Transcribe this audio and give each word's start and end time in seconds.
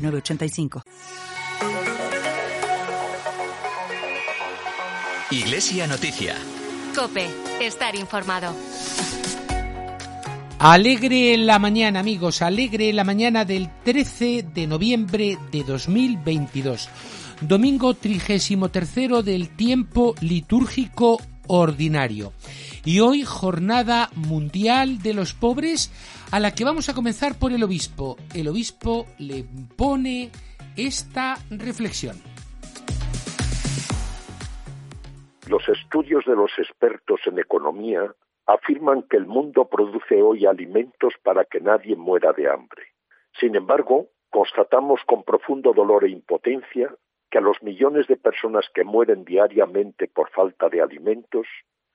906985. 0.00 0.82
Iglesia 5.30 5.86
Noticia. 5.86 6.34
Cope, 6.94 7.28
estar 7.60 7.94
informado. 7.94 8.52
Alegre 10.58 11.36
la 11.38 11.58
mañana, 11.58 12.00
amigos, 12.00 12.42
alegre 12.42 12.92
la 12.92 13.04
mañana 13.04 13.44
del 13.44 13.70
13 13.84 14.44
de 14.52 14.66
noviembre 14.66 15.38
de 15.50 15.64
2022. 15.64 16.88
Domingo 17.40 17.94
33 17.94 19.24
del 19.24 19.48
tiempo 19.48 20.14
litúrgico 20.20 21.18
ordinario. 21.46 22.34
Y 22.84 23.00
hoy 23.00 23.24
jornada 23.24 24.08
mundial 24.14 25.02
de 25.02 25.12
los 25.12 25.34
pobres 25.34 25.92
a 26.32 26.40
la 26.40 26.54
que 26.54 26.64
vamos 26.64 26.88
a 26.88 26.94
comenzar 26.94 27.38
por 27.38 27.52
el 27.52 27.62
obispo. 27.62 28.16
El 28.34 28.48
obispo 28.48 29.06
le 29.18 29.44
pone 29.76 30.30
esta 30.76 31.36
reflexión. 31.50 32.16
Los 35.48 35.68
estudios 35.68 36.24
de 36.24 36.36
los 36.36 36.52
expertos 36.58 37.20
en 37.26 37.38
economía 37.38 38.14
afirman 38.46 39.02
que 39.02 39.16
el 39.16 39.26
mundo 39.26 39.68
produce 39.68 40.22
hoy 40.22 40.46
alimentos 40.46 41.12
para 41.22 41.44
que 41.44 41.60
nadie 41.60 41.96
muera 41.96 42.32
de 42.32 42.48
hambre. 42.48 42.82
Sin 43.38 43.56
embargo, 43.56 44.08
constatamos 44.30 45.00
con 45.06 45.22
profundo 45.24 45.72
dolor 45.72 46.04
e 46.04 46.10
impotencia 46.10 46.94
que 47.30 47.38
a 47.38 47.40
los 47.40 47.62
millones 47.62 48.06
de 48.08 48.16
personas 48.16 48.66
que 48.74 48.84
mueren 48.84 49.24
diariamente 49.24 50.08
por 50.08 50.30
falta 50.30 50.68
de 50.68 50.80
alimentos, 50.80 51.46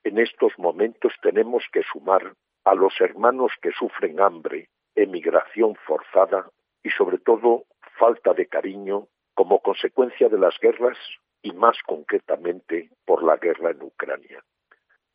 en 0.06 0.20
estos 0.20 0.58
momentos 0.60 1.14
tenemos 1.22 1.64
que 1.74 1.82
sumar 1.92 2.34
a 2.64 2.76
los 2.76 2.94
hermanos 3.02 3.52
que 3.60 3.72
sufren 3.72 4.22
hambre, 4.22 4.70
emigración 4.94 5.76
forzada 5.88 6.48
y 6.84 6.92
sobre 6.92 7.18
todo 7.18 7.66
falta 7.98 8.34
de 8.34 8.46
cariño 8.46 9.08
como 9.34 9.62
consecuencia 9.62 10.30
de 10.30 10.38
las 10.38 10.58
guerras 10.60 10.98
y 11.42 11.52
más 11.54 11.78
concretamente 11.86 12.92
por 13.04 13.24
la 13.24 13.38
guerra 13.38 13.72
en 13.72 13.82
Ucrania. 13.82 14.44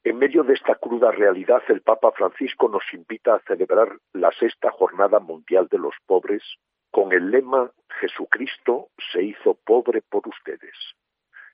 En 0.03 0.19
medio 0.19 0.43
de 0.43 0.55
esta 0.55 0.75
cruda 0.75 1.13
realidad, 1.13 1.63
el 1.69 1.83
Papa 1.83 2.11
Francisco 2.11 2.69
nos 2.69 2.83
invita 2.93 3.37
a 3.37 3.43
celebrar 3.47 3.97
la 4.13 4.33
sexta 4.33 4.73
Jornada 4.73 5.21
Mundial 5.21 5.69
de 5.71 5.79
los 5.79 5.95
Pobres 6.05 6.43
con 6.91 7.13
el 7.13 7.31
lema 7.31 7.71
Jesucristo 8.01 8.89
se 9.13 9.23
hizo 9.23 9.55
pobre 9.55 10.03
por 10.03 10.27
ustedes. 10.27 10.75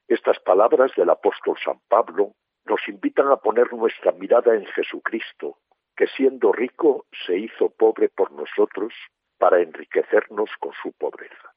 Estas 0.08 0.38
palabras 0.40 0.92
del 0.96 1.10
apóstol 1.10 1.58
San 1.62 1.80
Pablo 1.88 2.32
nos 2.66 2.86
invitan 2.88 3.28
a 3.30 3.36
poner 3.36 3.72
nuestra 3.72 4.12
mirada 4.12 4.54
en 4.54 4.66
Jesucristo, 4.66 5.58
que 5.96 6.06
siendo 6.08 6.52
rico 6.52 7.06
se 7.26 7.38
hizo 7.38 7.70
pobre 7.70 8.08
por 8.08 8.32
nosotros 8.32 8.92
para 9.38 9.60
enriquecernos 9.60 10.50
con 10.60 10.72
su 10.82 10.92
pobreza. 10.92 11.52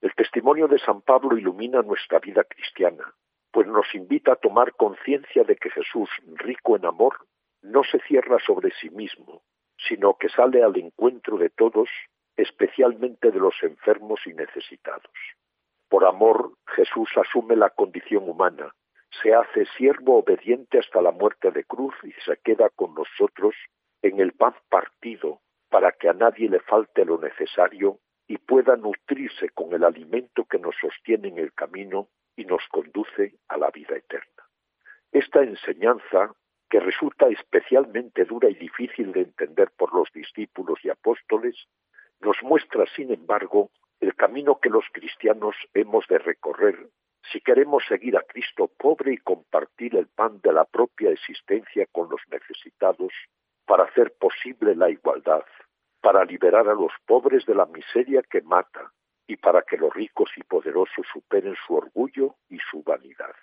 El 0.00 0.14
testimonio 0.14 0.68
de 0.68 0.78
San 0.78 1.02
Pablo 1.02 1.36
ilumina 1.36 1.82
nuestra 1.82 2.18
vida 2.18 2.44
cristiana, 2.44 3.14
pues 3.50 3.66
nos 3.66 3.94
invita 3.94 4.32
a 4.32 4.36
tomar 4.36 4.74
conciencia 4.74 5.44
de 5.44 5.56
que 5.56 5.70
Jesús, 5.70 6.08
rico 6.36 6.76
en 6.76 6.86
amor, 6.86 7.26
no 7.62 7.82
se 7.84 7.98
cierra 8.00 8.38
sobre 8.46 8.70
sí 8.80 8.90
mismo, 8.90 9.42
sino 9.76 10.14
que 10.14 10.28
sale 10.28 10.62
al 10.62 10.76
encuentro 10.76 11.36
de 11.36 11.50
todos, 11.50 11.88
especialmente 12.36 13.30
de 13.30 13.38
los 13.38 13.54
enfermos 13.62 14.20
y 14.26 14.34
necesitados. 14.34 15.12
Por 15.88 16.04
amor, 16.04 16.52
Jesús 16.68 17.10
asume 17.16 17.56
la 17.56 17.70
condición 17.70 18.28
humana, 18.28 18.72
se 19.22 19.34
hace 19.34 19.66
siervo 19.76 20.18
obediente 20.18 20.78
hasta 20.78 21.02
la 21.02 21.10
muerte 21.10 21.50
de 21.50 21.64
cruz 21.64 21.94
y 22.04 22.12
se 22.24 22.36
queda 22.38 22.68
con 22.70 22.94
nosotros 22.94 23.54
en 24.02 24.20
el 24.20 24.32
pan 24.32 24.54
partido 24.68 25.40
para 25.68 25.92
que 25.92 26.08
a 26.08 26.12
nadie 26.12 26.48
le 26.48 26.60
falte 26.60 27.04
lo 27.04 27.18
necesario 27.18 27.98
y 28.26 28.38
pueda 28.38 28.76
nutrirse 28.76 29.48
con 29.50 29.72
el 29.72 29.84
alimento 29.84 30.44
que 30.44 30.58
nos 30.58 30.74
sostiene 30.80 31.28
en 31.28 31.38
el 31.38 31.52
camino 31.52 32.08
y 32.36 32.44
nos 32.44 32.62
conduce 32.68 33.34
a 33.48 33.56
la 33.58 33.70
vida 33.70 33.96
eterna. 33.96 34.44
Esta 35.12 35.42
enseñanza, 35.42 36.32
que 36.68 36.78
resulta 36.78 37.26
especialmente 37.28 38.24
dura 38.24 38.48
y 38.48 38.54
difícil 38.54 39.12
de 39.12 39.22
entender 39.22 39.70
por 39.76 39.92
los 39.92 40.08
discípulos 40.12 40.78
y 40.84 40.90
apóstoles, 40.90 41.56
nos 42.20 42.40
muestra, 42.42 42.84
sin 42.94 43.12
embargo, 43.12 43.70
el 43.98 44.14
camino 44.14 44.60
que 44.60 44.70
los 44.70 44.84
cristianos 44.92 45.56
hemos 45.74 46.06
de 46.06 46.18
recorrer 46.18 46.88
si 47.32 47.40
queremos 47.40 47.84
seguir 47.86 48.16
a 48.16 48.22
Cristo 48.22 48.68
pobre 48.68 49.12
y 49.12 49.18
compartir 49.18 49.96
el 49.96 50.06
pan 50.08 50.40
de 50.42 50.52
la 50.52 50.64
propia 50.64 51.10
existencia 51.10 51.86
con 51.92 52.08
los 52.10 52.20
necesitados 52.30 53.12
para 53.66 53.84
hacer 53.84 54.12
posible 54.18 54.74
la 54.74 54.90
igualdad, 54.90 55.44
para 56.00 56.24
liberar 56.24 56.68
a 56.68 56.74
los 56.74 56.92
pobres 57.06 57.44
de 57.46 57.54
la 57.54 57.66
miseria 57.66 58.22
que 58.22 58.40
mata 58.42 58.92
y 59.26 59.36
para 59.36 59.62
que 59.62 59.76
los 59.76 59.94
ricos 59.94 60.30
y 60.36 60.42
poderosos 60.42 61.06
superen 61.12 61.54
su 61.66 61.74
orgullo 61.74 62.36
y 62.48 62.58
su 62.70 62.82
vanidad. 62.82 63.34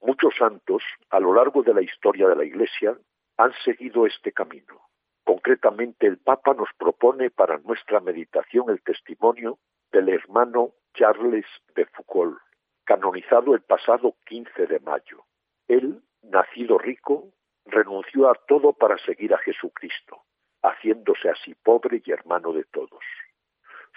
Muchos 0.00 0.34
santos, 0.36 0.82
a 1.10 1.18
lo 1.18 1.32
largo 1.32 1.62
de 1.62 1.74
la 1.74 1.82
historia 1.82 2.28
de 2.28 2.36
la 2.36 2.44
Iglesia, 2.44 2.96
han 3.36 3.52
seguido 3.64 4.06
este 4.06 4.32
camino. 4.32 4.80
Concretamente, 5.24 6.06
el 6.06 6.18
Papa 6.18 6.54
nos 6.54 6.68
propone 6.78 7.30
para 7.30 7.58
nuestra 7.58 8.00
meditación 8.00 8.70
el 8.70 8.82
testimonio 8.82 9.58
del 9.92 10.08
hermano 10.08 10.74
Charles 10.94 11.46
de 11.74 11.86
Foucault, 11.86 12.38
canonizado 12.88 13.54
el 13.54 13.60
pasado 13.60 14.16
15 14.24 14.66
de 14.66 14.80
mayo. 14.80 15.26
Él, 15.68 16.00
nacido 16.22 16.78
rico, 16.78 17.34
renunció 17.66 18.30
a 18.30 18.34
todo 18.46 18.72
para 18.72 18.96
seguir 19.04 19.34
a 19.34 19.38
Jesucristo, 19.38 20.22
haciéndose 20.62 21.28
así 21.28 21.54
pobre 21.54 22.00
y 22.02 22.10
hermano 22.10 22.54
de 22.54 22.64
todos. 22.64 23.04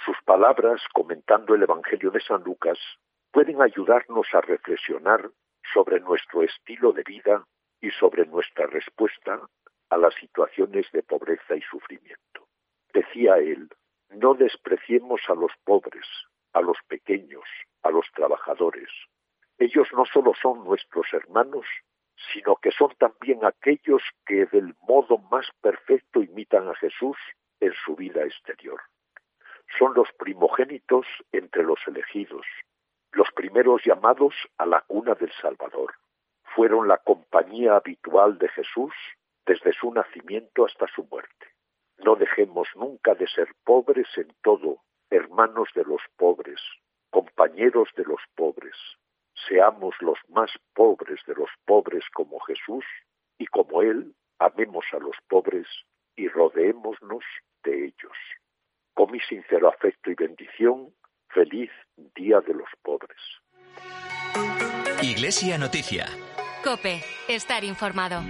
Sus 0.03 0.18
palabras, 0.25 0.81
comentando 0.94 1.56
el 1.56 1.63
Evangelio 1.63 2.12
de 2.12 2.19
San 2.19 2.44
Lucas, 2.44 2.78
pueden 3.31 3.62
ayudarnos 3.62 4.28
a 4.34 4.41
reflexionar 4.41 5.29
sobre 5.73 6.02
nuestro 6.02 6.44
estilo 6.44 6.91
de 6.91 7.03
vida 7.03 7.46
y 7.79 7.91
sobre 7.91 8.25
nuestra 8.25 8.68
respuesta 8.68 9.40
a 9.90 9.97
las 9.97 10.13
situaciones 10.16 10.85
de 10.91 11.02
pobreza 11.02 11.56
y 11.56 11.62
sufrimiento. 11.62 12.46
Decía 12.94 13.38
él, 13.38 13.69
no 14.09 14.34
despreciemos 14.34 15.22
a 15.29 15.35
los 15.35 15.53
pobres, 15.63 16.06
a 16.54 16.62
los 16.62 16.78
pequeños, 16.88 17.46
a 17.84 17.92
los 17.92 18.06
trabajadores. 18.14 18.90
Ellos 19.58 19.88
no 19.94 20.06
solo 20.06 20.34
son 20.42 20.64
nuestros 20.64 21.06
hermanos, 21.14 21.66
sino 22.34 22.56
que 22.56 22.72
son 22.72 22.94
también 22.98 23.44
aquellos 23.46 24.02
que 24.26 24.46
del 24.48 24.76
modo 24.88 25.18
más 25.18 25.48
perfecto 25.62 26.22
imitan 26.22 26.68
a 26.68 26.76
Jesús 26.76 27.18
en 27.60 27.74
su 27.86 27.96
vida 27.96 28.24
exterior. 28.24 28.82
Son 29.78 29.94
los 29.94 30.12
primogénitos 30.18 31.06
entre 31.32 31.64
los 31.64 31.80
elegidos, 31.88 32.46
los 33.12 33.32
primeros 33.32 33.82
llamados 33.86 34.34
a 34.58 34.66
la 34.66 34.82
cuna 34.82 35.16
del 35.16 35.32
Salvador. 35.42 35.94
Fueron 36.56 36.88
la 36.88 36.98
compañía 36.98 37.76
habitual 37.76 38.38
de 38.38 38.50
Jesús 38.50 38.94
desde 39.46 39.74
su 39.74 39.92
nacimiento 39.94 40.66
hasta 40.66 40.88
su 40.88 41.04
muerte. 41.06 41.48
No 42.00 42.16
dejemos 42.16 42.68
nunca 42.76 43.16
de 43.16 43.28
ser 43.28 43.48
pobres 43.64 44.08
en 44.18 44.34
todo, 44.42 44.82
hermanos 45.12 45.70
de 45.76 45.84
los 45.84 46.02
pobres, 46.18 46.60
compañeros 47.12 47.90
de 47.96 48.06
los 48.06 48.22
pobres. 48.35 48.76
Seamos 49.47 49.94
los 50.00 50.18
más 50.30 50.50
pobres 50.74 51.20
de 51.28 51.35
los 51.35 51.50
pobres 51.66 52.03
como 52.14 52.40
Jesús 52.40 52.85
y 53.38 53.46
como 53.47 53.82
Él 53.82 54.16
amemos 54.40 54.85
a 54.94 54.97
los 54.97 55.16
pobres 55.28 55.68
y 56.16 56.28
rodeémonos 56.28 57.24
de 57.64 57.85
ellos. 57.85 58.18
Con 58.94 59.12
mi 59.12 59.20
sincero 59.20 59.70
afecto 59.70 60.09
y 60.12 60.16
bendición, 60.16 60.94
feliz 61.30 61.70
Día 62.16 62.41
de 62.41 62.53
los 62.53 62.70
Pobres. 62.82 63.20
Iglesia 65.02 65.58
Noticia. 65.58 66.06
Cope, 66.64 67.02
estar 67.28 67.64
informado. 67.64 68.22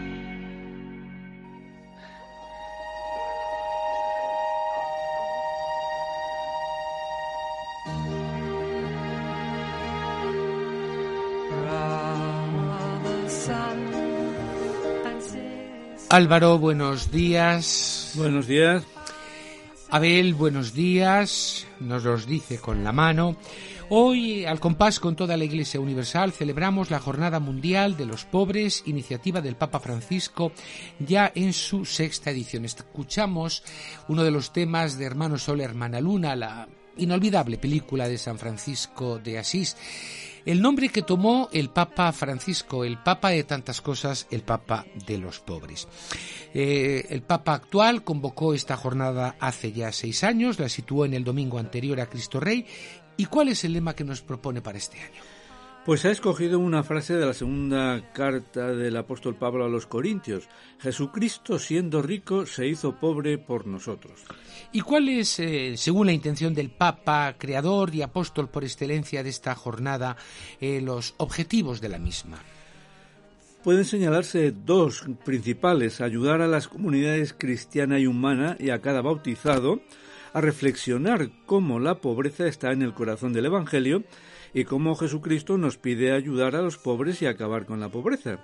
Álvaro, 16.12 16.60
buenos 16.60 17.10
días. 17.10 18.12
Buenos 18.16 18.46
días. 18.46 18.84
Abel, 19.90 20.34
buenos 20.34 20.74
días, 20.74 21.66
nos 21.80 22.04
los 22.04 22.28
dice 22.28 22.60
con 22.60 22.84
la 22.84 22.92
mano. 22.92 23.38
Hoy, 23.88 24.44
al 24.44 24.60
compás 24.60 25.00
con 25.00 25.16
toda 25.16 25.38
la 25.38 25.46
Iglesia 25.46 25.80
Universal, 25.80 26.34
celebramos 26.34 26.92
la 26.92 27.00
Jornada 27.00 27.40
Mundial 27.40 27.96
de 27.96 28.08
los 28.08 28.26
Pobres, 28.26 28.84
iniciativa 28.88 29.40
del 29.40 29.56
Papa 29.56 29.80
Francisco, 29.80 30.52
ya 31.00 31.32
en 31.34 31.54
su 31.54 31.86
sexta 31.86 32.32
edición. 32.32 32.66
Escuchamos 32.66 33.64
uno 34.10 34.26
de 34.26 34.32
los 34.32 34.52
temas 34.52 34.98
de 34.98 35.06
Hermano 35.06 35.38
Sol, 35.38 35.62
Hermana 35.62 36.02
Luna, 36.02 36.36
la 36.36 36.68
inolvidable 36.98 37.58
película 37.58 38.10
de 38.10 38.18
San 38.18 38.38
Francisco 38.38 39.18
de 39.18 39.40
Asís. 39.40 39.78
El 40.46 40.62
nombre 40.62 40.90
que 40.90 41.02
tomó 41.04 41.50
el 41.52 41.70
Papa 41.70 42.12
Francisco, 42.12 42.84
el 42.84 42.98
Papa 42.98 43.30
de 43.30 43.44
tantas 43.44 43.82
cosas, 43.82 44.28
el 44.32 44.42
Papa 44.42 44.86
de 45.06 45.18
los 45.18 45.40
pobres. 45.40 45.88
Eh, 46.54 47.06
el 47.10 47.22
Papa 47.22 47.54
actual 47.54 48.04
convocó 48.04 48.54
esta 48.54 48.76
jornada 48.76 49.36
hace 49.40 49.72
ya 49.72 49.92
seis 49.92 50.24
años, 50.24 50.60
la 50.60 50.70
situó 50.70 51.06
en 51.06 51.14
el 51.14 51.24
domingo 51.24 51.60
anterior 51.60 52.00
a 52.00 52.08
Cristo 52.08 52.40
Rey. 52.40 52.66
¿Y 53.18 53.26
cuál 53.26 53.50
es 53.50 53.64
el 53.64 53.74
lema 53.74 53.96
que 53.96 54.04
nos 54.04 54.22
propone 54.22 54.62
para 54.62 54.78
este 54.78 55.00
año? 55.00 55.22
Pues 55.84 56.06
ha 56.06 56.12
escogido 56.12 56.60
una 56.60 56.84
frase 56.84 57.16
de 57.16 57.26
la 57.26 57.34
segunda 57.34 58.14
carta 58.14 58.68
del 58.68 58.96
apóstol 58.98 59.34
Pablo 59.34 59.66
a 59.66 59.70
los 59.70 59.88
Corintios. 59.88 60.48
Jesucristo, 60.80 61.58
siendo 61.58 62.04
rico, 62.04 62.46
se 62.46 62.68
hizo 62.68 62.98
pobre 62.98 63.40
por 63.40 63.66
nosotros. 63.66 64.22
¿Y 64.72 64.82
cuál 64.82 65.10
es, 65.10 65.40
eh, 65.40 65.74
según 65.78 66.06
la 66.06 66.14
intención 66.14 66.54
del 66.54 66.70
Papa, 66.70 67.34
creador 67.36 67.96
y 67.96 68.04
apóstol 68.04 68.48
por 68.48 68.64
excelencia 68.64 69.24
de 69.24 69.30
esta 69.30 69.56
jornada, 69.56 70.18
eh, 70.60 70.82
los 70.82 71.16
objetivos 71.18 71.82
de 71.82 71.90
la 71.90 71.98
misma? 71.98 72.38
Pueden 73.64 73.86
señalarse 73.86 74.52
dos 74.52 75.04
principales, 75.26 76.00
ayudar 76.00 76.42
a 76.42 76.48
las 76.48 76.68
comunidades 76.68 77.34
cristiana 77.36 77.98
y 77.98 78.06
humana 78.06 78.56
y 78.60 78.70
a 78.70 78.82
cada 78.82 79.02
bautizado 79.02 79.82
a 80.34 80.42
reflexionar 80.42 81.32
cómo 81.48 81.80
la 81.80 81.96
pobreza 81.96 82.46
está 82.46 82.72
en 82.72 82.84
el 82.84 82.94
corazón 82.94 83.34
del 83.34 83.48
Evangelio 83.48 84.04
y 84.54 84.66
cómo 84.66 84.96
Jesucristo 84.96 85.58
nos 85.58 85.78
pide 85.78 86.12
ayudar 86.12 86.56
a 86.56 86.62
los 86.62 86.78
pobres 86.78 87.22
y 87.22 87.26
acabar 87.26 87.66
con 87.66 87.80
la 87.80 87.90
pobreza. 87.90 88.40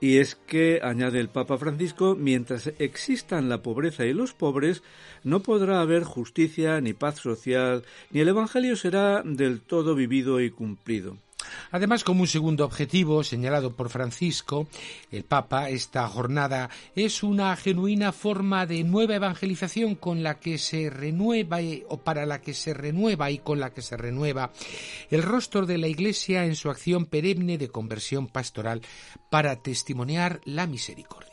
Y 0.00 0.18
es 0.18 0.34
que, 0.34 0.80
añade 0.82 1.20
el 1.20 1.28
Papa 1.28 1.58
Francisco, 1.58 2.16
mientras 2.18 2.72
existan 2.80 3.48
la 3.48 3.62
pobreza 3.62 4.04
y 4.04 4.12
los 4.12 4.34
pobres, 4.34 4.82
no 5.22 5.44
podrá 5.44 5.80
haber 5.80 6.02
justicia 6.02 6.80
ni 6.80 6.92
paz 6.92 7.20
social, 7.20 7.84
ni 8.10 8.18
el 8.18 8.28
Evangelio 8.28 8.74
será 8.74 9.22
del 9.24 9.60
todo 9.60 9.94
vivido 9.94 10.40
y 10.40 10.50
cumplido. 10.50 11.18
Además, 11.70 12.04
como 12.04 12.22
un 12.22 12.28
segundo 12.28 12.64
objetivo 12.64 13.24
señalado 13.24 13.74
por 13.74 13.88
Francisco, 13.88 14.68
el 15.10 15.24
Papa, 15.24 15.70
esta 15.70 16.06
jornada 16.08 16.70
es 16.94 17.22
una 17.22 17.56
genuina 17.56 18.12
forma 18.12 18.66
de 18.66 18.84
nueva 18.84 19.16
evangelización 19.16 19.94
con 19.94 20.22
la 20.22 20.38
que 20.38 20.58
se 20.58 20.90
renueva 20.90 21.58
o 21.88 21.98
para 21.98 22.26
la 22.26 22.40
que 22.40 22.54
se 22.54 22.74
renueva 22.74 23.30
y 23.30 23.38
con 23.38 23.60
la 23.60 23.72
que 23.72 23.82
se 23.82 23.96
renueva 23.96 24.52
el 25.10 25.22
rostro 25.22 25.66
de 25.66 25.78
la 25.78 25.88
Iglesia 25.88 26.44
en 26.44 26.56
su 26.56 26.70
acción 26.70 27.06
perenne 27.06 27.58
de 27.58 27.68
conversión 27.68 28.28
pastoral 28.28 28.82
para 29.30 29.56
testimoniar 29.56 30.40
la 30.44 30.66
misericordia. 30.66 31.31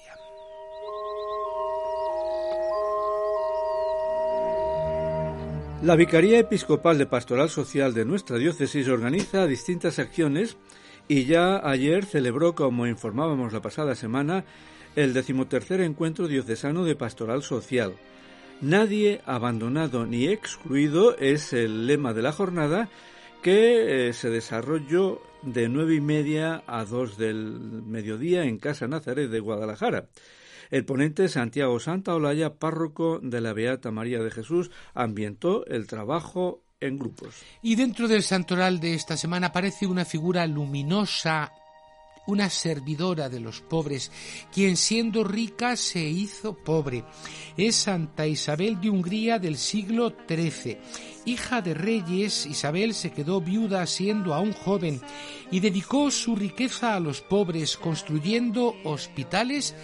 La 5.81 5.95
Vicaría 5.95 6.39
Episcopal 6.39 6.97
de 6.97 7.05
Pastoral 7.05 7.49
Social 7.49 7.93
de 7.93 8.03
nuestra 8.03 8.37
diócesis 8.37 8.89
organiza 8.89 9.47
distintas 9.47 9.97
acciones 9.97 10.57
y 11.07 11.23
ya 11.23 11.65
ayer 11.65 12.03
celebró, 12.03 12.53
como 12.53 12.85
informábamos 12.85 13.53
la 13.53 13.61
pasada 13.61 13.95
semana, 13.95 14.43
el 14.97 15.13
decimotercer 15.13 15.79
encuentro 15.79 16.27
diocesano 16.27 16.83
de 16.83 16.97
Pastoral 16.97 17.43
Social. 17.43 17.93
Nadie 18.59 19.21
abandonado 19.25 20.05
ni 20.05 20.27
excluido 20.27 21.17
es 21.17 21.53
el 21.53 21.87
lema 21.87 22.13
de 22.13 22.23
la 22.23 22.33
jornada 22.33 22.89
que 23.41 24.09
eh, 24.09 24.13
se 24.13 24.29
desarrolló 24.29 25.21
de 25.43 25.69
nueve 25.69 25.95
y 25.95 26.01
media 26.01 26.61
a 26.67 26.83
dos 26.83 27.17
del 27.17 27.83
mediodía 27.85 28.43
en 28.43 28.57
Casa 28.57 28.85
Nazaret 28.89 29.29
de 29.29 29.39
Guadalajara. 29.39 30.09
El 30.69 30.85
ponente 30.85 31.27
Santiago 31.29 31.79
Santa 31.79 32.13
Olaya, 32.13 32.55
párroco 32.55 33.19
de 33.21 33.41
la 33.41 33.53
Beata 33.53 33.91
María 33.91 34.19
de 34.19 34.31
Jesús, 34.31 34.69
ambientó 34.93 35.65
el 35.65 35.87
trabajo 35.87 36.63
en 36.79 36.99
grupos. 36.99 37.35
Y 37.61 37.75
dentro 37.75 38.07
del 38.07 38.23
santoral 38.23 38.79
de 38.79 38.93
esta 38.93 39.17
semana 39.17 39.47
aparece 39.47 39.87
una 39.87 40.05
figura 40.05 40.45
luminosa, 40.45 41.51
una 42.27 42.49
servidora 42.49 43.27
de 43.27 43.39
los 43.39 43.61
pobres, 43.61 44.11
quien 44.53 44.77
siendo 44.77 45.23
rica 45.23 45.75
se 45.75 46.01
hizo 46.01 46.53
pobre. 46.55 47.03
Es 47.57 47.75
Santa 47.75 48.27
Isabel 48.27 48.79
de 48.79 48.91
Hungría 48.91 49.39
del 49.39 49.57
siglo 49.57 50.13
XIII. 50.27 50.77
Hija 51.25 51.61
de 51.61 51.73
reyes, 51.73 52.45
Isabel 52.45 52.93
se 52.93 53.11
quedó 53.11 53.41
viuda 53.41 53.85
siendo 53.87 54.33
aún 54.33 54.53
joven 54.53 55.01
y 55.51 55.59
dedicó 55.59 56.11
su 56.11 56.35
riqueza 56.35 56.95
a 56.95 56.99
los 56.99 57.21
pobres, 57.21 57.77
construyendo 57.77 58.75
hospitales 58.83 59.75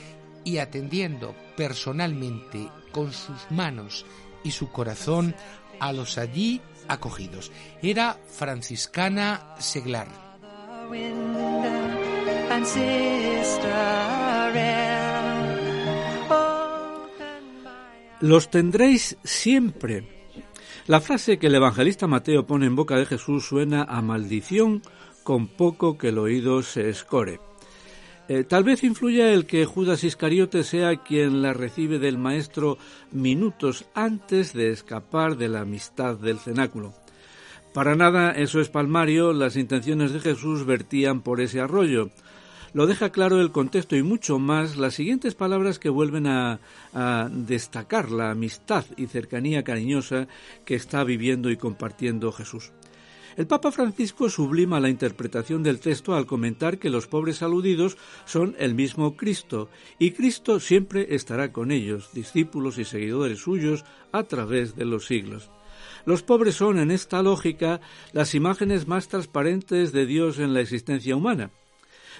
y 0.46 0.60
atendiendo 0.60 1.36
personalmente 1.58 2.70
con 2.94 3.12
sus 3.12 3.52
manos 3.52 4.06
y 4.46 4.52
su 4.52 4.72
corazón 4.72 5.36
a 5.82 5.92
los 5.92 6.18
allí 6.18 6.62
acogidos. 6.88 7.52
Era 7.82 8.18
franciscana 8.28 9.56
seglar. 9.60 10.08
Los 18.22 18.50
tendréis 18.50 19.18
siempre. 19.24 20.30
La 20.88 21.02
frase 21.02 21.38
que 21.38 21.48
el 21.48 21.56
evangelista 21.56 22.08
Mateo 22.08 22.46
pone 22.46 22.68
en 22.68 22.76
boca 22.76 22.96
de 22.96 23.06
Jesús 23.06 23.46
suena 23.46 23.84
a 23.84 24.02
maldición 24.02 24.84
con 25.24 25.48
poco 25.48 25.98
que 25.98 26.10
el 26.10 26.20
oído 26.20 26.62
se 26.62 26.90
escore. 26.90 27.40
Eh, 28.28 28.44
tal 28.44 28.64
vez 28.64 28.84
influya 28.84 29.32
el 29.32 29.46
que 29.46 29.66
Judas 29.66 30.04
Iscariote 30.04 30.64
sea 30.64 31.04
quien 31.04 31.44
la 31.44 31.54
recibe 31.54 32.00
del 32.00 32.18
Maestro 32.18 32.80
minutos 33.12 33.86
antes 33.94 34.52
de 34.54 34.72
escapar 34.72 35.38
de 35.38 35.48
la 35.48 35.62
amistad 35.62 36.16
del 36.16 36.40
cenáculo. 36.40 36.94
Para 37.72 37.96
nada 37.96 38.32
eso 38.32 38.60
es 38.62 38.70
palmario, 38.70 39.32
las 39.32 39.58
intenciones 39.58 40.12
de 40.12 40.22
Jesús 40.22 40.66
vertían 40.66 41.22
por 41.22 41.40
ese 41.40 41.60
arroyo. 41.60 42.10
Lo 42.74 42.88
deja 42.88 43.12
claro 43.12 43.40
el 43.40 43.52
contexto 43.52 43.96
y 43.96 44.02
mucho 44.02 44.40
más 44.40 44.76
las 44.76 44.96
siguientes 44.96 45.36
palabras 45.36 45.78
que 45.78 45.90
vuelven 45.90 46.26
a 46.26 46.60
destacar 47.32 48.12
la 48.12 48.32
amistad 48.32 48.86
y 48.98 49.06
cercanía 49.06 49.64
cariñosa 49.64 50.28
que 50.66 50.76
está 50.76 51.04
viviendo 51.04 51.52
y 51.52 51.58
compartiendo 51.58 52.32
Jesús. 52.32 52.72
El 53.38 53.48
Papa 53.48 53.70
Francisco 53.72 54.30
sublima 54.30 54.80
la 54.80 54.88
interpretación 54.88 55.62
del 55.62 55.82
texto 55.82 56.16
al 56.16 56.26
comentar 56.26 56.78
que 56.78 56.90
los 56.90 57.08
pobres 57.08 57.42
aludidos 57.42 57.98
son 58.24 58.56
el 58.60 58.76
mismo 58.76 59.18
Cristo, 59.18 59.70
y 60.00 60.12
Cristo 60.12 60.62
siempre 60.62 61.16
estará 61.16 61.52
con 61.52 61.72
ellos, 61.72 62.12
discípulos 62.14 62.78
y 62.78 62.86
seguidores 62.86 63.40
suyos, 63.40 63.84
a 64.14 64.24
través 64.24 64.78
de 64.78 64.86
los 64.86 65.06
siglos. 65.06 65.50
Los 66.06 66.24
pobres 66.24 66.56
son, 66.56 66.80
en 66.80 66.92
esta 66.92 67.22
lógica, 67.22 67.82
las 68.14 68.36
imágenes 68.36 68.88
más 68.88 69.10
transparentes 69.10 69.92
de 69.92 70.06
Dios 70.06 70.40
en 70.40 70.54
la 70.54 70.62
existencia 70.62 71.16
humana. 71.16 71.52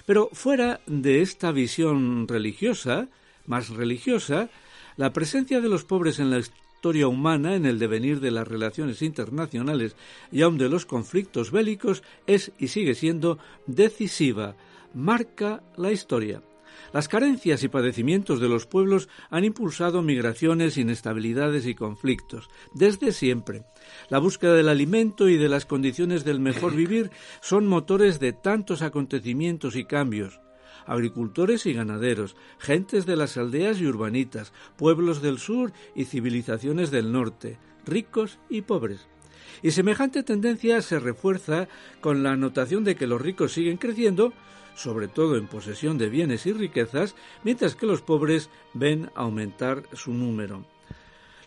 Pero 0.04 0.28
fuera 0.32 0.80
de 0.86 1.22
esta 1.22 1.50
visión 1.50 2.28
religiosa, 2.28 3.08
más 3.46 3.70
religiosa, 3.70 4.50
la 4.96 5.14
presencia 5.14 5.62
de 5.62 5.68
los 5.70 5.84
pobres 5.84 6.18
en 6.18 6.30
la 6.30 6.36
historia 6.76 7.08
humana 7.08 7.54
en 7.54 7.64
el 7.64 7.78
devenir 7.78 8.20
de 8.20 8.30
las 8.30 8.46
relaciones 8.46 9.00
internacionales 9.00 9.96
y 10.30 10.42
aun 10.42 10.58
de 10.58 10.68
los 10.68 10.84
conflictos 10.84 11.50
bélicos 11.50 12.02
es 12.26 12.52
y 12.58 12.68
sigue 12.68 12.94
siendo 12.94 13.38
decisiva, 13.66 14.56
marca 14.92 15.62
la 15.78 15.90
historia. 15.90 16.42
Las 16.92 17.08
carencias 17.08 17.62
y 17.62 17.68
padecimientos 17.68 18.40
de 18.40 18.50
los 18.50 18.66
pueblos 18.66 19.08
han 19.30 19.44
impulsado 19.44 20.02
migraciones, 20.02 20.76
inestabilidades 20.76 21.66
y 21.66 21.74
conflictos, 21.74 22.50
desde 22.74 23.12
siempre. 23.12 23.64
La 24.10 24.18
búsqueda 24.18 24.52
del 24.54 24.68
alimento 24.68 25.30
y 25.30 25.38
de 25.38 25.48
las 25.48 25.64
condiciones 25.64 26.24
del 26.24 26.40
mejor 26.40 26.76
vivir 26.82 27.10
son 27.40 27.66
motores 27.66 28.20
de 28.20 28.34
tantos 28.34 28.82
acontecimientos 28.82 29.76
y 29.76 29.86
cambios 29.86 30.40
agricultores 30.86 31.66
y 31.66 31.72
ganaderos, 31.72 32.36
gentes 32.58 33.06
de 33.06 33.16
las 33.16 33.36
aldeas 33.36 33.80
y 33.80 33.86
urbanitas, 33.86 34.52
pueblos 34.76 35.22
del 35.22 35.38
sur 35.38 35.72
y 35.94 36.04
civilizaciones 36.04 36.90
del 36.90 37.12
norte, 37.12 37.58
ricos 37.84 38.38
y 38.48 38.62
pobres. 38.62 39.06
Y 39.62 39.70
semejante 39.70 40.22
tendencia 40.22 40.82
se 40.82 40.98
refuerza 40.98 41.68
con 42.00 42.22
la 42.22 42.32
anotación 42.32 42.84
de 42.84 42.96
que 42.96 43.06
los 43.06 43.20
ricos 43.20 43.52
siguen 43.52 43.78
creciendo, 43.78 44.32
sobre 44.74 45.08
todo 45.08 45.36
en 45.36 45.46
posesión 45.46 45.96
de 45.98 46.08
bienes 46.08 46.46
y 46.46 46.52
riquezas, 46.52 47.14
mientras 47.42 47.74
que 47.74 47.86
los 47.86 48.02
pobres 48.02 48.50
ven 48.74 49.10
aumentar 49.14 49.84
su 49.94 50.12
número. 50.12 50.75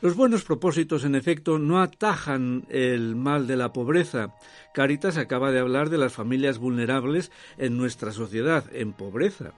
Los 0.01 0.15
buenos 0.15 0.45
propósitos, 0.45 1.03
en 1.03 1.13
efecto, 1.13 1.59
no 1.59 1.81
atajan 1.81 2.63
el 2.69 3.17
mal 3.17 3.47
de 3.47 3.57
la 3.57 3.73
pobreza. 3.73 4.33
Caritas 4.73 5.17
acaba 5.17 5.51
de 5.51 5.59
hablar 5.59 5.89
de 5.89 5.97
las 5.97 6.13
familias 6.13 6.57
vulnerables 6.57 7.33
en 7.57 7.75
nuestra 7.75 8.13
sociedad, 8.13 8.63
en 8.71 8.93
pobreza. 8.93 9.51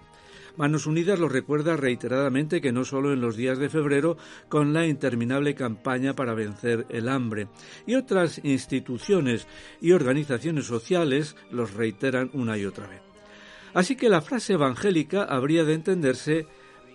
Manos 0.58 0.88
Unidas 0.88 1.20
lo 1.20 1.30
recuerda 1.30 1.78
reiteradamente 1.78 2.60
que 2.60 2.72
no 2.72 2.86
solo 2.86 3.14
en 3.14 3.22
los 3.22 3.36
días 3.36 3.60
de 3.60 3.70
febrero 3.70 4.18
con 4.50 4.74
la 4.74 4.88
interminable 4.88 5.54
campaña 5.54 6.16
para 6.16 6.34
vencer 6.34 6.88
el 6.90 7.08
hambre, 7.08 7.48
y 7.86 7.94
otras 7.94 8.42
instituciones 8.44 9.46
y 9.80 9.92
organizaciones 9.92 10.66
sociales 10.66 11.36
los 11.52 11.76
reiteran 11.76 12.32
una 12.34 12.58
y 12.58 12.66
otra 12.66 12.88
vez. 12.88 13.02
Así 13.76 13.96
que 13.96 14.10
la 14.10 14.22
frase 14.22 14.54
evangélica 14.54 15.24
habría 15.24 15.64
de 15.64 15.76
entenderse 15.76 16.48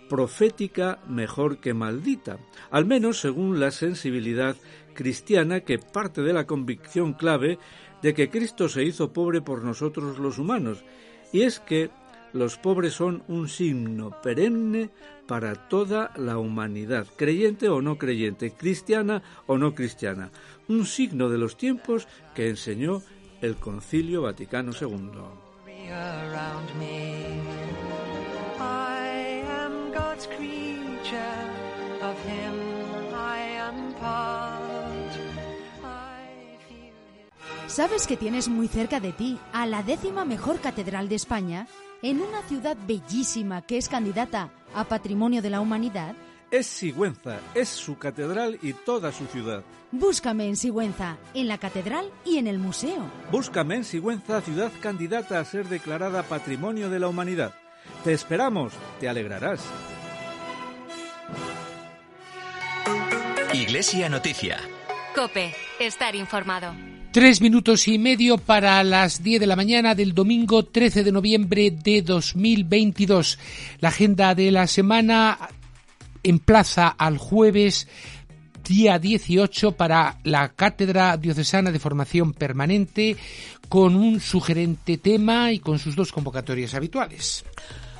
profética 0.08 0.98
mejor 1.08 1.58
que 1.58 1.74
maldita, 1.74 2.38
al 2.70 2.86
menos 2.86 3.20
según 3.20 3.60
la 3.60 3.70
sensibilidad 3.70 4.56
cristiana 4.94 5.60
que 5.60 5.78
parte 5.78 6.22
de 6.22 6.32
la 6.32 6.46
convicción 6.46 7.12
clave 7.12 7.58
de 8.02 8.14
que 8.14 8.30
Cristo 8.30 8.68
se 8.68 8.84
hizo 8.84 9.12
pobre 9.12 9.40
por 9.40 9.62
nosotros 9.62 10.18
los 10.18 10.38
humanos, 10.38 10.84
y 11.32 11.42
es 11.42 11.60
que 11.60 11.90
los 12.32 12.56
pobres 12.58 12.94
son 12.94 13.22
un 13.28 13.48
signo 13.48 14.20
perenne 14.22 14.90
para 15.26 15.54
toda 15.68 16.12
la 16.16 16.38
humanidad, 16.38 17.06
creyente 17.16 17.68
o 17.68 17.80
no 17.82 17.98
creyente, 17.98 18.52
cristiana 18.52 19.22
o 19.46 19.58
no 19.58 19.74
cristiana, 19.74 20.30
un 20.68 20.86
signo 20.86 21.28
de 21.28 21.38
los 21.38 21.56
tiempos 21.56 22.06
que 22.34 22.48
enseñó 22.48 23.02
el 23.40 23.56
Concilio 23.56 24.22
Vaticano 24.22 24.72
II. 24.78 25.46
¿Sabes 37.76 38.06
que 38.06 38.16
tienes 38.16 38.48
muy 38.48 38.68
cerca 38.68 39.00
de 39.00 39.12
ti 39.12 39.38
a 39.52 39.66
la 39.66 39.82
décima 39.82 40.24
mejor 40.24 40.60
catedral 40.60 41.10
de 41.10 41.16
España? 41.16 41.66
En 42.00 42.22
una 42.22 42.40
ciudad 42.42 42.74
bellísima 42.86 43.62
que 43.62 43.76
es 43.76 43.90
candidata 43.90 44.50
a 44.74 44.84
Patrimonio 44.84 45.42
de 45.42 45.50
la 45.50 45.60
Humanidad. 45.60 46.14
Es 46.50 46.66
Sigüenza, 46.66 47.38
es 47.54 47.68
su 47.68 47.98
catedral 47.98 48.58
y 48.62 48.72
toda 48.72 49.12
su 49.12 49.26
ciudad. 49.26 49.62
Búscame 49.92 50.48
en 50.48 50.56
Sigüenza, 50.56 51.18
en 51.34 51.48
la 51.48 51.58
catedral 51.58 52.10
y 52.24 52.38
en 52.38 52.46
el 52.46 52.58
museo. 52.58 53.10
Búscame 53.30 53.76
en 53.76 53.84
Sigüenza, 53.84 54.40
ciudad 54.40 54.72
candidata 54.80 55.38
a 55.38 55.44
ser 55.44 55.68
declarada 55.68 56.22
Patrimonio 56.22 56.88
de 56.88 56.98
la 56.98 57.08
Humanidad. 57.08 57.52
Te 58.04 58.14
esperamos, 58.14 58.72
te 59.00 59.08
alegrarás. 59.08 59.60
Iglesia 63.56 64.10
Noticia. 64.10 64.58
Cope, 65.14 65.54
estar 65.80 66.14
informado. 66.14 66.74
Tres 67.10 67.40
minutos 67.40 67.88
y 67.88 67.98
medio 67.98 68.36
para 68.36 68.84
las 68.84 69.22
diez 69.22 69.40
de 69.40 69.46
la 69.46 69.56
mañana 69.56 69.94
del 69.94 70.12
domingo 70.12 70.66
13 70.66 71.02
de 71.02 71.10
noviembre 71.10 71.70
de 71.70 72.02
2022. 72.02 73.38
La 73.80 73.88
agenda 73.88 74.34
de 74.34 74.50
la 74.50 74.66
semana 74.66 75.38
emplaza 76.22 76.88
al 76.88 77.16
jueves 77.16 77.88
día 78.62 78.98
18 78.98 79.72
para 79.72 80.18
la 80.22 80.50
Cátedra 80.50 81.16
Diocesana 81.16 81.72
de 81.72 81.78
Formación 81.78 82.34
Permanente 82.34 83.16
con 83.70 83.96
un 83.96 84.20
sugerente 84.20 84.98
tema 84.98 85.50
y 85.50 85.60
con 85.60 85.78
sus 85.78 85.96
dos 85.96 86.12
convocatorias 86.12 86.74
habituales 86.74 87.42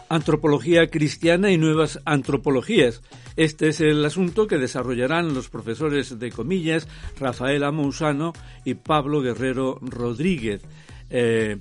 antropología 0.08 0.88
cristiana 0.88 1.50
y 1.50 1.58
nuevas 1.58 2.00
antropologías. 2.04 3.02
Este 3.36 3.68
es 3.68 3.80
el 3.80 4.04
asunto 4.04 4.46
que 4.46 4.58
desarrollarán 4.58 5.34
los 5.34 5.48
profesores 5.48 6.18
de 6.18 6.30
comillas 6.30 6.88
Rafael 7.18 7.64
Amousano 7.64 8.32
y 8.64 8.74
Pablo 8.74 9.20
Guerrero 9.20 9.78
Rodríguez. 9.82 10.62
Eh, 11.10 11.58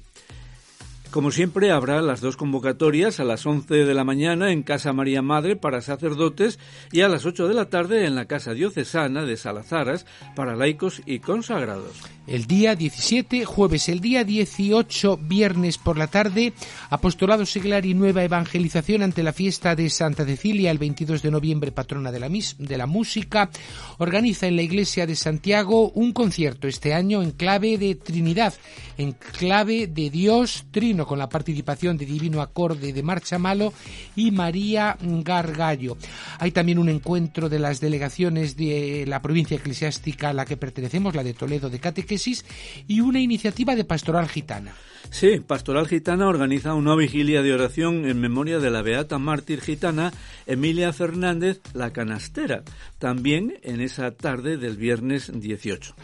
como 1.16 1.32
siempre, 1.32 1.72
habrá 1.72 2.02
las 2.02 2.20
dos 2.20 2.36
convocatorias 2.36 3.22
a 3.22 3.24
las 3.24 3.46
11 3.46 3.74
de 3.86 3.94
la 3.94 4.04
mañana 4.04 4.52
en 4.52 4.64
Casa 4.64 4.92
María 4.92 5.22
Madre 5.22 5.56
para 5.56 5.80
sacerdotes 5.80 6.60
y 6.92 7.04
a 7.04 7.08
las 7.08 7.26
8 7.26 7.48
de 7.48 7.54
la 7.54 7.70
tarde 7.70 8.06
en 8.06 8.16
la 8.16 8.26
Casa 8.26 8.54
Diocesana 8.54 9.24
de 9.24 9.38
Salazaras 9.38 10.06
para 10.36 10.58
laicos 10.58 11.02
y 11.06 11.20
consagrados. 11.20 11.94
El 12.28 12.48
día 12.48 12.76
17, 12.76 13.46
jueves, 13.46 13.88
el 13.88 14.00
día 14.00 14.24
18, 14.24 15.18
viernes 15.22 15.78
por 15.78 15.96
la 15.96 16.08
tarde, 16.08 16.54
Apostolado 16.90 17.46
Seglar 17.46 17.86
y 17.86 17.94
Nueva 17.94 18.24
Evangelización 18.24 19.04
ante 19.04 19.22
la 19.22 19.32
fiesta 19.32 19.76
de 19.76 19.92
Santa 19.92 20.26
Cecilia, 20.26 20.72
el 20.72 20.80
22 20.80 21.22
de 21.22 21.30
noviembre, 21.30 21.72
patrona 21.72 22.12
de 22.12 22.20
la, 22.20 22.28
de 22.28 22.78
la 22.78 22.88
música, 22.88 23.52
organiza 24.00 24.48
en 24.48 24.56
la 24.56 24.64
Iglesia 24.64 25.06
de 25.06 25.16
Santiago 25.16 25.92
un 25.92 26.14
concierto 26.14 26.68
este 26.68 26.96
año 26.96 27.22
en 27.22 27.30
clave 27.30 27.78
de 27.78 27.94
Trinidad, 27.94 28.56
en 28.98 29.12
clave 29.12 29.86
de 29.86 30.10
Dios 30.10 30.66
Trino, 30.72 31.05
con 31.06 31.20
la 31.20 31.30
participación 31.30 31.98
de 31.98 32.06
Divino 32.06 32.42
Acorde 32.42 32.94
de 32.94 33.04
Marcha 33.04 33.40
Malo 33.40 33.74
y 34.16 34.32
María 34.32 34.98
Gargallo. 35.02 35.98
Hay 36.40 36.52
también 36.52 36.80
un 36.80 36.90
encuentro 36.90 37.50
de 37.50 37.60
las 37.60 37.80
delegaciones 37.80 38.56
de 38.56 39.06
la 39.08 39.22
provincia 39.22 39.58
eclesiástica 39.58 40.30
a 40.30 40.34
la 40.34 40.46
que 40.46 40.58
pertenecemos, 40.58 41.16
la 41.16 41.24
de 41.24 41.34
Toledo 41.34 41.70
de 41.70 41.80
Catequesis, 41.80 42.46
y 42.88 43.02
una 43.02 43.20
iniciativa 43.20 43.76
de 43.76 43.86
Pastoral 43.86 44.28
Gitana. 44.28 44.74
Sí, 45.10 45.40
Pastoral 45.40 45.88
Gitana 45.88 46.28
organiza 46.28 46.74
una 46.74 46.96
vigilia 46.96 47.42
de 47.42 47.54
oración 47.54 48.06
en 48.06 48.20
memoria 48.20 48.60
de 48.60 48.72
la 48.72 48.82
beata 48.82 49.20
mártir 49.20 49.62
gitana 49.62 50.12
Emilia 50.46 50.92
Fernández 50.94 51.62
la 51.74 51.94
Canastera, 51.94 52.64
también 53.00 53.60
en 53.64 53.82
esa 53.82 54.12
tarde 54.12 54.58
del 54.58 54.78
viernes 54.78 55.32
18. 55.34 55.96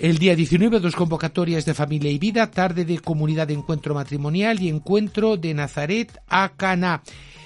El 0.00 0.16
día 0.16 0.34
19, 0.34 0.80
dos 0.80 0.96
convocatorias 0.96 1.66
de 1.66 1.74
familia 1.74 2.10
y 2.10 2.16
vida, 2.16 2.50
tarde 2.50 2.86
de 2.86 3.00
comunidad 3.00 3.48
de 3.48 3.52
encuentro 3.52 3.94
matrimonial 3.94 4.58
y 4.62 4.70
encuentro 4.70 5.36
de 5.36 5.52
Nazaret 5.52 6.22
a 6.26 6.52
Cana. 6.56 7.02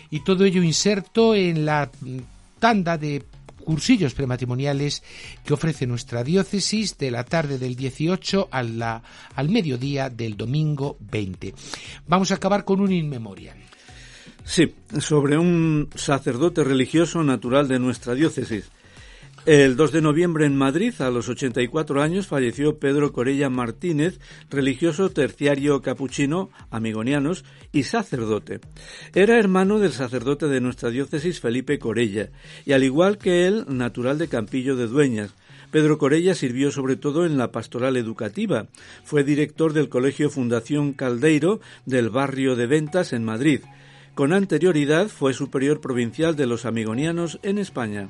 Y 0.08 0.20
todo 0.20 0.44
ello 0.44 0.62
inserto 0.62 1.34
en 1.34 1.66
la 1.66 1.90
tanda 2.61 2.96
de 2.96 3.25
cursillos 3.64 4.14
prematrimoniales 4.14 5.02
que 5.44 5.52
ofrece 5.52 5.84
nuestra 5.88 6.23
diócesis 6.23 6.96
de 6.96 7.11
la 7.11 7.25
tarde 7.25 7.58
del 7.58 7.75
18 7.75 8.49
al 8.52 9.49
mediodía 9.49 10.08
del 10.08 10.37
domingo 10.37 10.96
20. 11.00 11.54
Vamos 12.06 12.30
a 12.30 12.37
acabar 12.37 12.64
con 12.64 12.80
un 12.80 12.92
inmemorial. 12.92 13.56
Sí, 14.44 14.73
sobre 15.00 15.37
un 15.38 15.88
sacerdote 15.96 16.62
religioso 16.62 17.25
natural 17.25 17.66
de 17.66 17.80
nuestra 17.80 18.14
diócesis. 18.14 18.70
El 19.46 19.76
2 19.76 19.92
de 19.92 20.00
noviembre 20.00 20.46
en 20.46 20.56
Madrid, 20.56 20.94
a 21.00 21.10
los 21.10 21.28
84 21.28 22.00
años, 22.00 22.26
falleció 22.26 22.78
Pedro 22.78 23.12
Corella 23.12 23.50
Martínez, 23.50 24.18
religioso 24.48 25.10
terciario 25.10 25.82
capuchino, 25.82 26.48
amigonianos 26.70 27.44
y 27.70 27.82
sacerdote. 27.82 28.60
Era 29.14 29.38
hermano 29.38 29.78
del 29.78 29.92
sacerdote 29.92 30.48
de 30.48 30.62
nuestra 30.62 30.88
diócesis 30.88 31.40
Felipe 31.40 31.78
Corella, 31.78 32.30
y 32.64 32.72
al 32.72 32.84
igual 32.84 33.18
que 33.18 33.46
él, 33.46 33.66
natural 33.68 34.16
de 34.16 34.28
Campillo 34.28 34.76
de 34.76 34.86
Dueñas. 34.86 35.34
Pedro 35.70 35.98
Corella 35.98 36.34
sirvió 36.34 36.70
sobre 36.70 36.96
todo 36.96 37.26
en 37.26 37.36
la 37.36 37.52
pastoral 37.52 37.98
educativa. 37.98 38.68
Fue 39.04 39.24
director 39.24 39.74
del 39.74 39.90
Colegio 39.90 40.30
Fundación 40.30 40.94
Caldeiro 40.94 41.60
del 41.84 42.08
barrio 42.08 42.56
de 42.56 42.66
Ventas 42.66 43.12
en 43.12 43.24
Madrid. 43.24 43.60
Con 44.14 44.32
anterioridad 44.32 45.08
fue 45.08 45.34
superior 45.34 45.82
provincial 45.82 46.34
de 46.34 46.46
los 46.46 46.64
amigonianos 46.64 47.40
en 47.42 47.58
España. 47.58 48.08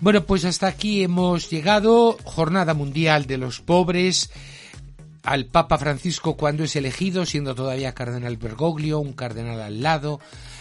Bueno, 0.00 0.24
pues 0.24 0.44
hasta 0.44 0.68
aquí 0.68 1.02
hemos 1.02 1.50
llegado. 1.50 2.16
Jornada 2.24 2.72
Mundial 2.72 3.26
de 3.26 3.38
los 3.38 3.60
Pobres. 3.60 4.30
Al 5.24 5.46
Papa 5.46 5.76
Francisco 5.76 6.36
cuando 6.36 6.64
es 6.64 6.76
elegido, 6.76 7.26
siendo 7.26 7.54
todavía 7.54 7.94
cardenal 7.94 8.36
Bergoglio, 8.36 9.00
un 9.00 9.12
cardenal 9.12 9.60
al 9.60 9.82
lado, 9.82 10.20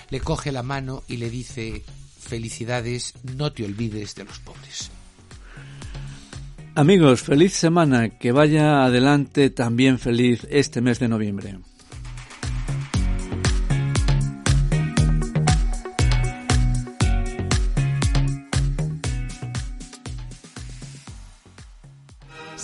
le 0.10 0.20
coge 0.20 0.52
la 0.52 0.64
mano 0.64 1.04
y 1.08 1.18
le 1.18 1.30
dice, 1.30 1.84
felicidades, 2.20 3.14
no 3.38 3.54
te 3.54 3.64
olvides 3.64 4.16
de 4.16 4.26
los 4.26 4.40
pobres. 4.40 4.92
Amigos, 6.76 7.22
feliz 7.22 7.54
semana, 7.54 8.10
que 8.10 8.32
vaya 8.32 8.84
adelante 8.84 9.50
también 9.52 10.00
feliz 10.00 10.46
este 10.50 10.82
mes 10.82 11.00
de 11.00 11.08
noviembre. 11.08 11.60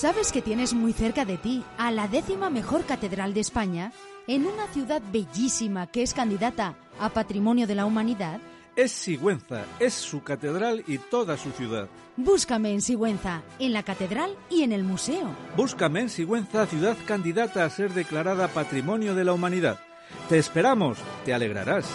¿Sabes 0.03 0.33
que 0.33 0.41
tienes 0.41 0.73
muy 0.73 0.91
cerca 0.91 1.23
de 1.23 1.37
ti 1.37 1.63
a 1.77 1.89
la 1.89 2.09
décima 2.09 2.49
mejor 2.49 2.83
catedral 2.83 3.33
de 3.33 3.39
España? 3.39 3.93
En 4.27 4.45
una 4.45 4.67
ciudad 4.67 5.01
bellísima 5.13 5.87
que 5.87 6.03
es 6.03 6.13
candidata 6.13 6.75
a 6.99 7.07
Patrimonio 7.07 7.67
de 7.67 7.75
la 7.75 7.85
Humanidad. 7.85 8.41
Es 8.75 8.91
Sigüenza, 8.91 9.63
es 9.79 9.93
su 9.93 10.21
catedral 10.21 10.83
y 10.87 10.97
toda 10.97 11.37
su 11.37 11.51
ciudad. 11.51 11.87
Búscame 12.17 12.73
en 12.73 12.81
Sigüenza, 12.81 13.43
en 13.59 13.71
la 13.71 13.83
catedral 13.83 14.35
y 14.49 14.63
en 14.63 14.73
el 14.73 14.83
museo. 14.83 15.33
Búscame 15.55 16.01
en 16.01 16.09
Sigüenza, 16.09 16.65
ciudad 16.65 16.97
candidata 17.07 17.63
a 17.63 17.69
ser 17.69 17.93
declarada 17.93 18.49
Patrimonio 18.49 19.15
de 19.15 19.23
la 19.23 19.31
Humanidad. 19.31 19.79
Te 20.27 20.37
esperamos, 20.37 20.97
te 21.23 21.33
alegrarás. 21.33 21.85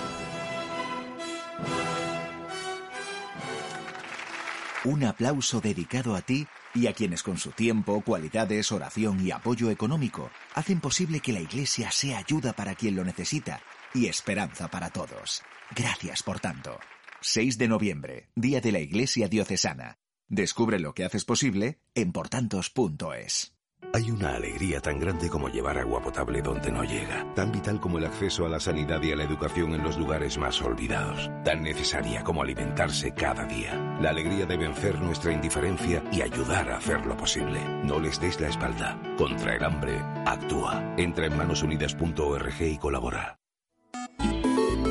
Un 4.87 5.05
aplauso 5.05 5.61
dedicado 5.61 6.15
a 6.15 6.23
ti 6.23 6.47
y 6.75 6.87
a 6.87 6.93
quienes 6.93 7.23
con 7.23 7.39
su 7.39 7.51
tiempo, 7.51 8.01
cualidades, 8.03 8.73
oración 8.73 9.25
y 9.25 9.31
apoyo 9.31 9.71
económico 9.71 10.31
hacen 10.55 10.81
posible 10.81 11.21
que 11.21 11.33
la 11.33 11.41
Iglesia 11.41 11.91
sea 11.91 12.19
ayuda 12.19 12.53
para 12.53 12.75
quien 12.75 12.97
lo 12.97 13.05
necesita 13.05 13.61
y 13.95 14.07
esperanza 14.07 14.69
para 14.69 14.91
todos. 14.91 15.43
Gracias 15.75 16.23
por 16.23 16.41
tanto. 16.41 16.79
6 17.21 17.59
de 17.59 17.69
noviembre, 17.69 18.29
Día 18.35 18.61
de 18.61 18.73
la 18.73 18.81
Iglesia 18.81 19.29
Diocesana. 19.29 19.99
Descubre 20.29 20.79
lo 20.79 20.95
que 20.95 21.05
haces 21.05 21.25
posible 21.25 21.81
en 21.95 22.13
portantos.es. 22.13 23.58
Hay 23.95 24.11
una 24.11 24.35
alegría 24.35 24.81
tan 24.81 24.99
grande 24.99 25.31
como 25.31 25.49
llevar 25.49 25.79
agua 25.79 26.03
potable 26.03 26.43
donde 26.43 26.71
no 26.71 26.85
llega, 26.85 27.27
tan 27.35 27.51
vital 27.51 27.81
como 27.81 27.99
el 27.99 28.05
acceso 28.05 28.45
a 28.45 28.49
la 28.49 28.61
sanidad 28.61 29.03
y 29.03 29.13
a 29.13 29.17
la 29.17 29.25
educación 29.25 29.75
en 29.75 29.83
los 29.83 29.97
lugares 29.97 30.37
más 30.37 30.61
olvidados, 30.61 31.31
tan 31.43 31.63
necesaria 31.63 32.23
como 32.23 32.43
alimentarse 32.43 33.13
cada 33.13 33.45
día. 33.47 33.75
La 34.01 34.11
alegría 34.11 34.45
de 34.45 34.59
vencer 34.59 35.01
nuestra 35.01 35.33
indiferencia 35.33 36.05
y 36.13 36.21
ayudar 36.21 36.71
a 36.71 36.77
hacerlo 36.77 37.17
posible. 37.17 37.61
No 37.85 37.99
les 37.99 38.21
des 38.21 38.39
la 38.41 38.49
espalda. 38.49 39.01
Contra 39.17 39.57
el 39.57 39.65
hambre, 39.65 39.99
actúa. 40.27 40.95
Entra 40.99 41.27
en 41.27 41.37
manosunidas.org 41.37 42.61
y 42.61 42.79
colabora. 42.79 43.39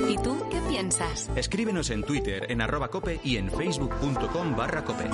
¿Y 0.10 0.16
tú 0.24 0.44
qué 0.50 0.60
piensas? 0.68 1.30
Escríbenos 1.36 1.92
en 1.92 2.04
Twitter 2.04 2.52
en 2.52 2.62
arroba 2.62 2.90
cope 2.90 3.20
y 3.24 3.38
en 3.38 3.52
facebook.com 3.52 4.56
barra 4.56 4.84
cope. 4.84 5.06